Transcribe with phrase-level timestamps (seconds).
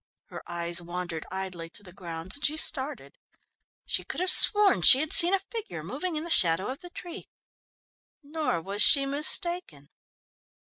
[0.29, 3.19] Her eyes wandered idly to the grounds and she started.
[3.85, 6.89] She could have sworn she had seen a figure moving in the shadow of the
[6.89, 7.29] tree,
[8.23, 9.91] nor was she mistaken.